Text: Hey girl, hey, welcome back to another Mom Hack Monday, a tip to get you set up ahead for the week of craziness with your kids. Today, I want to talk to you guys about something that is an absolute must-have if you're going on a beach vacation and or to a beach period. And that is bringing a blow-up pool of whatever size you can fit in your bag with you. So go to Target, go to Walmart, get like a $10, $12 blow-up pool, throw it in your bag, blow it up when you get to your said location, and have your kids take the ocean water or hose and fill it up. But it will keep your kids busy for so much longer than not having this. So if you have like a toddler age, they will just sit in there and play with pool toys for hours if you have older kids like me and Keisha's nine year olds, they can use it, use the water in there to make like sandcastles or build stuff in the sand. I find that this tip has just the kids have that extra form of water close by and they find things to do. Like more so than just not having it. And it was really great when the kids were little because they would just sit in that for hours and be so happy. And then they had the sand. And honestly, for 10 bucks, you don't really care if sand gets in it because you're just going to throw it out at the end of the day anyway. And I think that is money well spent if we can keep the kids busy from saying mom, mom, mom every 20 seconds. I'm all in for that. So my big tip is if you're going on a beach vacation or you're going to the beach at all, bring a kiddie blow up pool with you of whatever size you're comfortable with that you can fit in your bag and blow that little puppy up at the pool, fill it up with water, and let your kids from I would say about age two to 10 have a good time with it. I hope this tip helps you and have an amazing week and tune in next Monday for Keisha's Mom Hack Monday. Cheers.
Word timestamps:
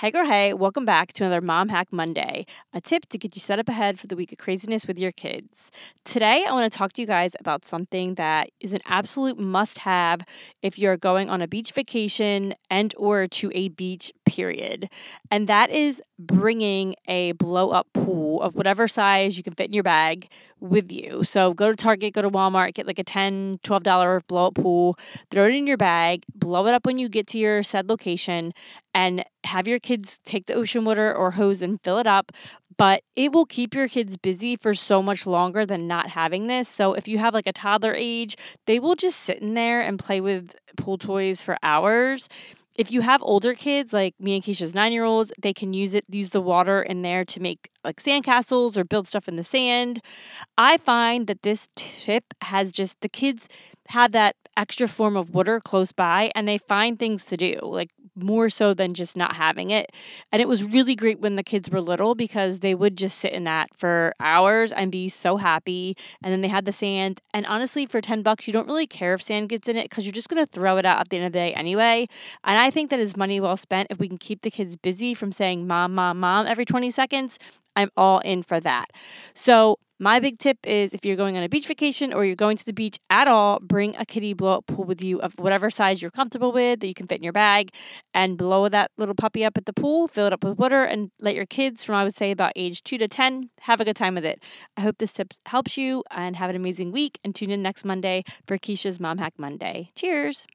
Hey 0.00 0.10
girl, 0.10 0.24
hey, 0.24 0.54
welcome 0.54 0.86
back 0.86 1.12
to 1.12 1.24
another 1.24 1.42
Mom 1.42 1.68
Hack 1.68 1.88
Monday, 1.92 2.46
a 2.72 2.80
tip 2.80 3.04
to 3.10 3.18
get 3.18 3.36
you 3.36 3.40
set 3.42 3.58
up 3.58 3.68
ahead 3.68 4.00
for 4.00 4.06
the 4.06 4.16
week 4.16 4.32
of 4.32 4.38
craziness 4.38 4.86
with 4.86 4.98
your 4.98 5.12
kids. 5.12 5.70
Today, 6.06 6.46
I 6.48 6.52
want 6.52 6.72
to 6.72 6.78
talk 6.78 6.94
to 6.94 7.02
you 7.02 7.06
guys 7.06 7.36
about 7.38 7.66
something 7.66 8.14
that 8.14 8.48
is 8.60 8.72
an 8.72 8.80
absolute 8.86 9.38
must-have 9.38 10.22
if 10.62 10.78
you're 10.78 10.96
going 10.96 11.28
on 11.28 11.42
a 11.42 11.46
beach 11.46 11.72
vacation 11.72 12.54
and 12.70 12.94
or 12.96 13.26
to 13.26 13.52
a 13.54 13.68
beach 13.68 14.10
period. 14.30 14.88
And 15.30 15.48
that 15.48 15.70
is 15.70 16.00
bringing 16.18 16.94
a 17.08 17.32
blow-up 17.32 17.88
pool 17.92 18.40
of 18.40 18.54
whatever 18.54 18.86
size 18.86 19.36
you 19.36 19.42
can 19.42 19.54
fit 19.54 19.66
in 19.66 19.72
your 19.72 19.82
bag 19.82 20.28
with 20.60 20.92
you. 20.92 21.24
So 21.24 21.52
go 21.52 21.70
to 21.70 21.76
Target, 21.76 22.14
go 22.14 22.22
to 22.22 22.30
Walmart, 22.30 22.74
get 22.74 22.86
like 22.86 22.98
a 22.98 23.04
$10, 23.04 23.60
$12 23.62 24.26
blow-up 24.28 24.54
pool, 24.54 24.96
throw 25.30 25.46
it 25.46 25.54
in 25.54 25.66
your 25.66 25.76
bag, 25.76 26.24
blow 26.34 26.66
it 26.66 26.74
up 26.74 26.86
when 26.86 26.98
you 26.98 27.08
get 27.08 27.26
to 27.28 27.38
your 27.38 27.62
said 27.62 27.88
location, 27.88 28.52
and 28.94 29.24
have 29.44 29.66
your 29.66 29.78
kids 29.78 30.20
take 30.24 30.46
the 30.46 30.54
ocean 30.54 30.84
water 30.84 31.14
or 31.14 31.32
hose 31.32 31.62
and 31.62 31.80
fill 31.82 31.98
it 31.98 32.06
up. 32.06 32.30
But 32.76 33.02
it 33.14 33.32
will 33.32 33.44
keep 33.44 33.74
your 33.74 33.88
kids 33.88 34.16
busy 34.16 34.56
for 34.56 34.72
so 34.72 35.02
much 35.02 35.26
longer 35.26 35.66
than 35.66 35.86
not 35.86 36.10
having 36.10 36.46
this. 36.46 36.66
So 36.66 36.94
if 36.94 37.08
you 37.08 37.18
have 37.18 37.34
like 37.34 37.46
a 37.46 37.52
toddler 37.52 37.94
age, 37.94 38.36
they 38.66 38.78
will 38.78 38.94
just 38.94 39.20
sit 39.20 39.38
in 39.42 39.52
there 39.54 39.82
and 39.82 39.98
play 39.98 40.20
with 40.20 40.54
pool 40.76 40.96
toys 40.96 41.42
for 41.42 41.58
hours 41.62 42.28
if 42.74 42.90
you 42.90 43.00
have 43.02 43.22
older 43.22 43.54
kids 43.54 43.92
like 43.92 44.14
me 44.20 44.34
and 44.34 44.44
Keisha's 44.44 44.74
nine 44.74 44.92
year 44.92 45.04
olds, 45.04 45.32
they 45.40 45.52
can 45.52 45.72
use 45.72 45.94
it, 45.94 46.04
use 46.10 46.30
the 46.30 46.40
water 46.40 46.82
in 46.82 47.02
there 47.02 47.24
to 47.24 47.40
make 47.40 47.70
like 47.84 47.96
sandcastles 48.02 48.76
or 48.76 48.84
build 48.84 49.06
stuff 49.06 49.28
in 49.28 49.36
the 49.36 49.44
sand. 49.44 50.00
I 50.56 50.76
find 50.78 51.26
that 51.26 51.42
this 51.42 51.68
tip 51.74 52.24
has 52.42 52.72
just 52.72 53.00
the 53.00 53.08
kids 53.08 53.48
have 53.88 54.12
that 54.12 54.36
extra 54.56 54.88
form 54.88 55.16
of 55.16 55.30
water 55.30 55.60
close 55.60 55.92
by 55.92 56.30
and 56.34 56.46
they 56.46 56.58
find 56.58 56.98
things 56.98 57.24
to 57.26 57.36
do. 57.36 57.58
Like 57.62 57.90
more 58.14 58.50
so 58.50 58.74
than 58.74 58.94
just 58.94 59.16
not 59.16 59.36
having 59.36 59.70
it. 59.70 59.92
And 60.32 60.42
it 60.42 60.48
was 60.48 60.64
really 60.64 60.94
great 60.94 61.20
when 61.20 61.36
the 61.36 61.42
kids 61.42 61.70
were 61.70 61.80
little 61.80 62.14
because 62.14 62.60
they 62.60 62.74
would 62.74 62.96
just 62.96 63.18
sit 63.18 63.32
in 63.32 63.44
that 63.44 63.68
for 63.76 64.12
hours 64.20 64.72
and 64.72 64.92
be 64.92 65.08
so 65.08 65.36
happy. 65.36 65.96
And 66.22 66.32
then 66.32 66.40
they 66.40 66.48
had 66.48 66.64
the 66.64 66.72
sand. 66.72 67.20
And 67.32 67.46
honestly, 67.46 67.86
for 67.86 68.00
10 68.00 68.22
bucks, 68.22 68.46
you 68.46 68.52
don't 68.52 68.66
really 68.66 68.86
care 68.86 69.14
if 69.14 69.22
sand 69.22 69.48
gets 69.48 69.68
in 69.68 69.76
it 69.76 69.84
because 69.84 70.04
you're 70.04 70.12
just 70.12 70.28
going 70.28 70.44
to 70.44 70.50
throw 70.50 70.76
it 70.76 70.84
out 70.84 71.00
at 71.00 71.08
the 71.08 71.16
end 71.16 71.26
of 71.26 71.32
the 71.32 71.38
day 71.38 71.54
anyway. 71.54 72.08
And 72.44 72.58
I 72.58 72.70
think 72.70 72.90
that 72.90 73.00
is 73.00 73.16
money 73.16 73.40
well 73.40 73.56
spent 73.56 73.88
if 73.90 73.98
we 73.98 74.08
can 74.08 74.18
keep 74.18 74.42
the 74.42 74.50
kids 74.50 74.76
busy 74.76 75.14
from 75.14 75.32
saying 75.32 75.66
mom, 75.66 75.94
mom, 75.94 76.20
mom 76.20 76.46
every 76.46 76.64
20 76.64 76.90
seconds. 76.90 77.38
I'm 77.76 77.90
all 77.96 78.18
in 78.20 78.42
for 78.42 78.60
that. 78.60 78.86
So 79.34 79.78
my 80.00 80.18
big 80.18 80.38
tip 80.38 80.56
is 80.64 80.94
if 80.94 81.04
you're 81.04 81.16
going 81.16 81.36
on 81.36 81.42
a 81.42 81.48
beach 81.48 81.66
vacation 81.66 82.14
or 82.14 82.24
you're 82.24 82.34
going 82.34 82.56
to 82.56 82.64
the 82.64 82.72
beach 82.72 82.98
at 83.10 83.28
all, 83.28 83.60
bring 83.60 83.94
a 83.96 84.06
kiddie 84.06 84.32
blow 84.32 84.54
up 84.54 84.66
pool 84.66 84.84
with 84.84 85.02
you 85.02 85.20
of 85.20 85.34
whatever 85.38 85.68
size 85.68 86.00
you're 86.00 86.10
comfortable 86.10 86.52
with 86.52 86.80
that 86.80 86.86
you 86.86 86.94
can 86.94 87.06
fit 87.06 87.18
in 87.18 87.22
your 87.22 87.34
bag 87.34 87.68
and 88.14 88.38
blow 88.38 88.66
that 88.70 88.90
little 88.96 89.14
puppy 89.14 89.44
up 89.44 89.58
at 89.58 89.66
the 89.66 89.74
pool, 89.74 90.08
fill 90.08 90.26
it 90.26 90.32
up 90.32 90.42
with 90.42 90.58
water, 90.58 90.82
and 90.84 91.10
let 91.20 91.34
your 91.34 91.44
kids 91.44 91.84
from 91.84 91.96
I 91.96 92.04
would 92.04 92.14
say 92.14 92.30
about 92.30 92.52
age 92.56 92.82
two 92.82 92.96
to 92.96 93.08
10 93.08 93.50
have 93.60 93.80
a 93.80 93.84
good 93.84 93.96
time 93.96 94.14
with 94.14 94.24
it. 94.24 94.42
I 94.76 94.80
hope 94.80 94.96
this 94.98 95.12
tip 95.12 95.34
helps 95.46 95.76
you 95.76 96.02
and 96.10 96.36
have 96.36 96.48
an 96.48 96.56
amazing 96.56 96.92
week 96.92 97.18
and 97.22 97.34
tune 97.34 97.50
in 97.50 97.62
next 97.62 97.84
Monday 97.84 98.24
for 98.46 98.56
Keisha's 98.56 99.00
Mom 99.00 99.18
Hack 99.18 99.34
Monday. 99.36 99.90
Cheers. 99.94 100.46